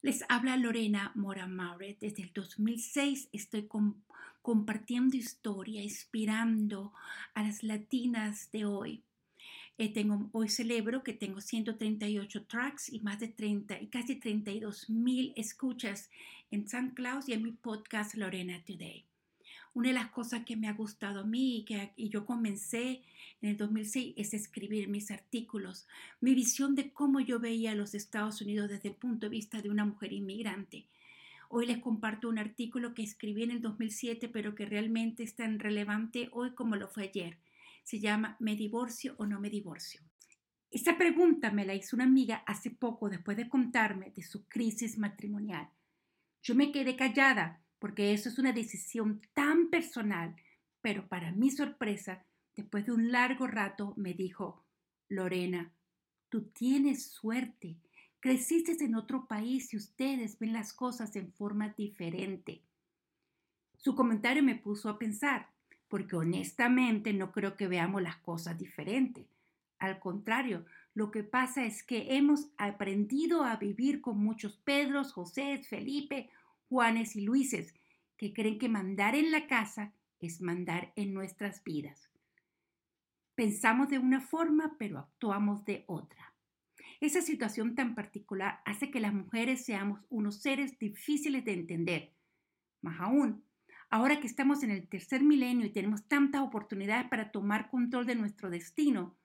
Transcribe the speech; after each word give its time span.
Les 0.00 0.24
habla 0.28 0.56
Lorena 0.56 1.10
Mora 1.16 1.48
Mauret. 1.48 1.98
Desde 1.98 2.22
el 2.22 2.32
2006 2.32 3.30
estoy 3.32 3.68
compartiendo 4.42 5.16
historia, 5.16 5.82
inspirando 5.82 6.92
a 7.34 7.42
las 7.42 7.64
latinas 7.64 8.50
de 8.52 8.64
hoy. 8.64 9.02
Eh, 9.76 9.92
tengo, 9.92 10.28
hoy 10.32 10.48
celebro 10.48 11.02
que 11.02 11.14
tengo 11.14 11.40
138 11.40 12.46
tracks 12.46 12.92
y 12.92 13.00
más 13.00 13.18
de 13.18 13.28
30 13.28 13.80
y 13.80 13.88
casi 13.88 14.16
32 14.16 14.88
mil 14.88 15.32
escuchas 15.36 16.10
en 16.52 16.68
San 16.68 16.90
Claus 16.90 17.28
y 17.28 17.32
en 17.32 17.42
mi 17.42 17.52
podcast 17.52 18.14
Lorena 18.14 18.62
Today. 18.64 19.04
Una 19.78 19.90
de 19.90 19.94
las 19.94 20.10
cosas 20.10 20.44
que 20.44 20.56
me 20.56 20.66
ha 20.66 20.72
gustado 20.72 21.20
a 21.20 21.24
mí 21.24 21.58
y 21.58 21.64
que 21.64 21.92
yo 21.96 22.26
comencé 22.26 23.04
en 23.40 23.50
el 23.50 23.56
2006 23.56 24.14
es 24.16 24.34
escribir 24.34 24.88
mis 24.88 25.12
artículos, 25.12 25.86
mi 26.20 26.34
visión 26.34 26.74
de 26.74 26.92
cómo 26.92 27.20
yo 27.20 27.38
veía 27.38 27.76
los 27.76 27.94
Estados 27.94 28.40
Unidos 28.40 28.68
desde 28.68 28.88
el 28.88 28.96
punto 28.96 29.26
de 29.26 29.30
vista 29.30 29.62
de 29.62 29.70
una 29.70 29.84
mujer 29.84 30.12
inmigrante. 30.12 30.88
Hoy 31.48 31.66
les 31.66 31.78
comparto 31.78 32.28
un 32.28 32.40
artículo 32.40 32.92
que 32.92 33.04
escribí 33.04 33.44
en 33.44 33.52
el 33.52 33.62
2007, 33.62 34.28
pero 34.28 34.56
que 34.56 34.66
realmente 34.66 35.22
es 35.22 35.36
tan 35.36 35.60
relevante 35.60 36.28
hoy 36.32 36.56
como 36.56 36.74
lo 36.74 36.88
fue 36.88 37.04
ayer. 37.04 37.38
Se 37.84 38.00
llama 38.00 38.36
¿Me 38.40 38.56
divorcio 38.56 39.14
o 39.18 39.26
no 39.26 39.38
me 39.38 39.48
divorcio? 39.48 40.00
Esta 40.72 40.98
pregunta 40.98 41.52
me 41.52 41.64
la 41.64 41.76
hizo 41.76 41.94
una 41.94 42.04
amiga 42.04 42.42
hace 42.48 42.72
poco 42.72 43.08
después 43.08 43.36
de 43.36 43.48
contarme 43.48 44.10
de 44.10 44.24
su 44.24 44.44
crisis 44.48 44.98
matrimonial. 44.98 45.68
Yo 46.42 46.56
me 46.56 46.72
quedé 46.72 46.96
callada 46.96 47.62
porque 47.78 48.12
eso 48.12 48.28
es 48.28 48.38
una 48.38 48.52
decisión 48.52 49.20
tan 49.34 49.70
personal, 49.70 50.34
pero 50.80 51.08
para 51.08 51.32
mi 51.32 51.50
sorpresa, 51.50 52.24
después 52.56 52.86
de 52.86 52.92
un 52.92 53.12
largo 53.12 53.46
rato, 53.46 53.94
me 53.96 54.14
dijo, 54.14 54.64
Lorena, 55.08 55.72
tú 56.28 56.42
tienes 56.50 57.06
suerte, 57.06 57.76
creciste 58.20 58.76
en 58.84 58.94
otro 58.94 59.26
país 59.26 59.72
y 59.72 59.76
ustedes 59.76 60.38
ven 60.38 60.52
las 60.52 60.72
cosas 60.72 61.14
en 61.16 61.32
forma 61.32 61.74
diferente. 61.76 62.62
Su 63.76 63.94
comentario 63.94 64.42
me 64.42 64.56
puso 64.56 64.88
a 64.88 64.98
pensar, 64.98 65.48
porque 65.88 66.16
honestamente 66.16 67.12
no 67.12 67.32
creo 67.32 67.56
que 67.56 67.68
veamos 67.68 68.02
las 68.02 68.16
cosas 68.16 68.58
diferentes. 68.58 69.26
Al 69.78 70.00
contrario, 70.00 70.66
lo 70.94 71.12
que 71.12 71.22
pasa 71.22 71.64
es 71.64 71.84
que 71.84 72.16
hemos 72.16 72.48
aprendido 72.58 73.44
a 73.44 73.56
vivir 73.56 74.00
con 74.00 74.18
muchos 74.18 74.56
Pedros, 74.56 75.12
José, 75.12 75.62
Felipe 75.62 76.28
Juanes 76.68 77.16
y 77.16 77.22
Luises, 77.22 77.74
que 78.18 78.34
creen 78.34 78.58
que 78.58 78.68
mandar 78.68 79.14
en 79.14 79.30
la 79.30 79.46
casa 79.46 79.94
es 80.20 80.42
mandar 80.42 80.92
en 80.96 81.14
nuestras 81.14 81.62
vidas. 81.64 82.10
Pensamos 83.34 83.88
de 83.88 83.98
una 83.98 84.20
forma, 84.20 84.76
pero 84.78 84.98
actuamos 84.98 85.64
de 85.64 85.84
otra. 85.86 86.34
Esa 87.00 87.22
situación 87.22 87.76
tan 87.76 87.94
particular 87.94 88.60
hace 88.64 88.90
que 88.90 88.98
las 88.98 89.14
mujeres 89.14 89.64
seamos 89.64 90.00
unos 90.10 90.42
seres 90.42 90.76
difíciles 90.80 91.44
de 91.44 91.52
entender. 91.52 92.12
Más 92.82 93.00
aún, 93.00 93.44
ahora 93.88 94.18
que 94.18 94.26
estamos 94.26 94.64
en 94.64 94.72
el 94.72 94.88
tercer 94.88 95.22
milenio 95.22 95.66
y 95.66 95.70
tenemos 95.70 96.08
tantas 96.08 96.42
oportunidades 96.42 97.08
para 97.08 97.30
tomar 97.30 97.70
control 97.70 98.06
de 98.06 98.16
nuestro 98.16 98.50
destino, 98.50 99.16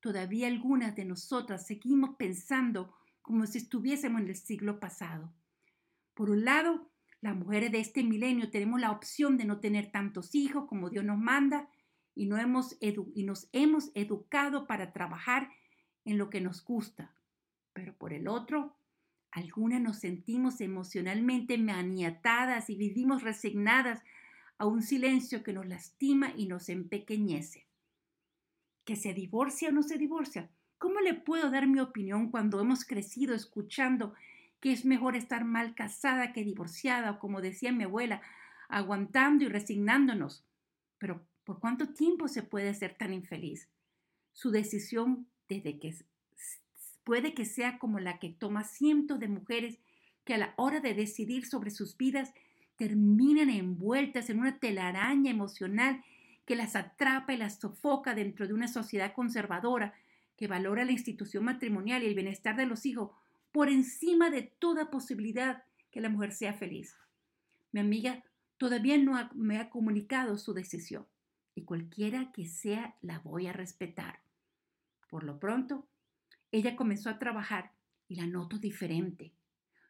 todavía 0.00 0.46
algunas 0.46 0.96
de 0.96 1.04
nosotras 1.04 1.66
seguimos 1.66 2.16
pensando 2.16 2.94
como 3.20 3.46
si 3.46 3.58
estuviésemos 3.58 4.22
en 4.22 4.28
el 4.28 4.36
siglo 4.36 4.80
pasado. 4.80 5.30
Por 6.14 6.30
un 6.30 6.46
lado, 6.46 6.89
las 7.20 7.36
mujeres 7.36 7.70
de 7.70 7.80
este 7.80 8.02
milenio 8.02 8.50
tenemos 8.50 8.80
la 8.80 8.90
opción 8.90 9.36
de 9.36 9.44
no 9.44 9.60
tener 9.60 9.90
tantos 9.90 10.34
hijos 10.34 10.66
como 10.66 10.88
Dios 10.88 11.04
nos 11.04 11.18
manda 11.18 11.68
y, 12.14 12.26
no 12.26 12.38
hemos 12.38 12.76
y 12.80 13.24
nos 13.24 13.48
hemos 13.52 13.90
educado 13.94 14.66
para 14.66 14.92
trabajar 14.92 15.50
en 16.04 16.18
lo 16.18 16.30
que 16.30 16.40
nos 16.40 16.64
gusta. 16.64 17.14
Pero 17.72 17.94
por 17.94 18.12
el 18.12 18.26
otro, 18.26 18.74
algunas 19.30 19.80
nos 19.80 19.98
sentimos 19.98 20.60
emocionalmente 20.60 21.58
maniatadas 21.58 22.70
y 22.70 22.76
vivimos 22.76 23.22
resignadas 23.22 24.02
a 24.58 24.66
un 24.66 24.82
silencio 24.82 25.42
que 25.42 25.52
nos 25.52 25.66
lastima 25.66 26.32
y 26.36 26.46
nos 26.46 26.68
empequeñece. 26.68 27.66
¿Que 28.84 28.96
se 28.96 29.14
divorcia 29.14 29.68
o 29.68 29.72
no 29.72 29.82
se 29.82 29.98
divorcia? 29.98 30.50
¿Cómo 30.78 31.00
le 31.00 31.14
puedo 31.14 31.50
dar 31.50 31.66
mi 31.66 31.80
opinión 31.80 32.30
cuando 32.30 32.60
hemos 32.60 32.84
crecido 32.84 33.34
escuchando 33.34 34.14
que 34.60 34.72
es 34.72 34.84
mejor 34.84 35.16
estar 35.16 35.44
mal 35.44 35.74
casada 35.74 36.32
que 36.32 36.44
divorciada, 36.44 37.12
o 37.12 37.18
como 37.18 37.40
decía 37.40 37.72
mi 37.72 37.84
abuela, 37.84 38.20
aguantando 38.68 39.44
y 39.44 39.48
resignándonos. 39.48 40.44
Pero 40.98 41.26
¿por 41.44 41.60
cuánto 41.60 41.88
tiempo 41.88 42.28
se 42.28 42.42
puede 42.42 42.72
ser 42.74 42.94
tan 42.94 43.12
infeliz? 43.12 43.68
Su 44.32 44.50
decisión 44.50 45.26
desde 45.48 45.78
que 45.78 45.94
puede 47.04 47.34
que 47.34 47.44
sea 47.44 47.78
como 47.78 47.98
la 47.98 48.18
que 48.18 48.28
toma 48.28 48.64
cientos 48.64 49.18
de 49.18 49.28
mujeres 49.28 49.78
que 50.24 50.34
a 50.34 50.38
la 50.38 50.54
hora 50.56 50.80
de 50.80 50.94
decidir 50.94 51.46
sobre 51.46 51.70
sus 51.70 51.96
vidas 51.96 52.32
terminan 52.76 53.50
envueltas 53.50 54.30
en 54.30 54.38
una 54.38 54.58
telaraña 54.58 55.30
emocional 55.30 56.04
que 56.44 56.56
las 56.56 56.76
atrapa 56.76 57.32
y 57.32 57.36
las 57.36 57.58
sofoca 57.58 58.14
dentro 58.14 58.46
de 58.46 58.54
una 58.54 58.68
sociedad 58.68 59.12
conservadora 59.12 59.94
que 60.36 60.46
valora 60.46 60.84
la 60.84 60.92
institución 60.92 61.44
matrimonial 61.44 62.02
y 62.02 62.06
el 62.06 62.14
bienestar 62.14 62.56
de 62.56 62.66
los 62.66 62.86
hijos 62.86 63.10
por 63.52 63.68
encima 63.68 64.30
de 64.30 64.42
toda 64.42 64.90
posibilidad 64.90 65.64
que 65.90 66.00
la 66.00 66.08
mujer 66.08 66.32
sea 66.32 66.54
feliz. 66.54 66.96
Mi 67.72 67.80
amiga 67.80 68.22
todavía 68.58 68.96
no 68.98 69.28
me 69.34 69.58
ha 69.58 69.70
comunicado 69.70 70.38
su 70.38 70.54
decisión 70.54 71.06
y 71.54 71.64
cualquiera 71.64 72.30
que 72.32 72.46
sea 72.46 72.96
la 73.00 73.18
voy 73.20 73.46
a 73.46 73.52
respetar. 73.52 74.20
Por 75.08 75.24
lo 75.24 75.40
pronto, 75.40 75.88
ella 76.52 76.76
comenzó 76.76 77.10
a 77.10 77.18
trabajar 77.18 77.72
y 78.08 78.16
la 78.16 78.26
noto 78.26 78.58
diferente. 78.58 79.32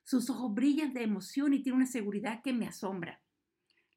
Sus 0.04 0.31
ojos 0.31 0.54
brillan 0.54 0.94
de 0.94 1.03
emoción 1.03 1.53
y 1.53 1.62
tiene 1.62 1.76
una 1.76 1.87
seguridad 1.87 2.43
que 2.43 2.53
me 2.53 2.66
asombra. 2.66 3.20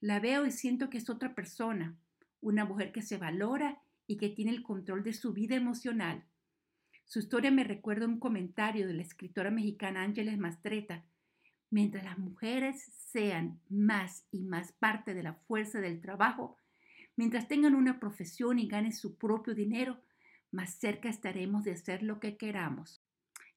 La 0.01 0.19
veo 0.19 0.45
y 0.45 0.51
siento 0.51 0.89
que 0.89 0.97
es 0.97 1.09
otra 1.09 1.33
persona, 1.33 1.97
una 2.41 2.65
mujer 2.65 2.91
que 2.91 3.01
se 3.01 3.17
valora 3.17 3.81
y 4.05 4.17
que 4.17 4.29
tiene 4.29 4.51
el 4.51 4.63
control 4.63 5.03
de 5.03 5.13
su 5.13 5.33
vida 5.33 5.55
emocional 5.55 6.25
su 7.05 7.19
historia 7.19 7.51
me 7.51 7.63
recuerda 7.63 8.07
un 8.07 8.19
comentario 8.19 8.87
de 8.87 8.93
la 8.93 9.01
escritora 9.01 9.51
mexicana 9.51 10.03
Ángeles 10.03 10.37
Mastreta. 10.37 11.03
Mientras 11.69 12.03
las 12.03 12.17
mujeres 12.17 12.83
sean 13.11 13.59
más 13.69 14.25
y 14.31 14.43
más 14.43 14.71
parte 14.73 15.13
de 15.13 15.23
la 15.23 15.33
fuerza 15.33 15.79
del 15.79 16.01
trabajo, 16.01 16.57
mientras 17.15 17.47
tengan 17.47 17.75
una 17.75 17.99
profesión 17.99 18.59
y 18.59 18.67
ganen 18.67 18.93
su 18.93 19.17
propio 19.17 19.53
dinero, 19.53 20.01
más 20.51 20.75
cerca 20.75 21.09
estaremos 21.09 21.63
de 21.63 21.71
hacer 21.71 22.03
lo 22.03 22.19
que 22.19 22.37
queramos. 22.37 23.03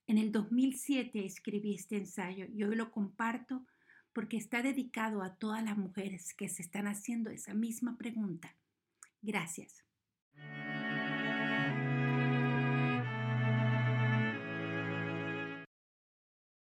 En 0.07 0.19
el 0.19 0.33
2007 0.33 1.25
escribí 1.25 1.75
este 1.75 1.97
ensayo 1.97 2.47
y 2.53 2.63
hoy 2.65 2.77
lo 2.77 2.91
comparto 2.91 3.67
porque 4.13 4.39
está 4.39 4.63
dedicado 4.63 5.23
a 5.23 5.37
todas 5.37 5.63
las 5.63 5.77
mujeres 5.77 6.33
que 6.33 6.49
se 6.49 6.63
están 6.63 6.87
haciendo 6.87 7.31
esa 7.31 7.53
misma 7.53 7.99
pregunta. 7.99 8.57
Gracias. 9.21 9.85